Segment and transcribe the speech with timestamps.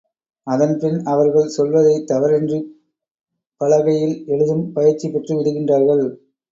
[0.47, 2.67] அதன்பின் அவர்கள் சொல்வதைத் தவறின்றிப்
[3.61, 6.05] பலகையில் எழுதும் பயிற்சிபெற்று விடுகின்றார்கள்.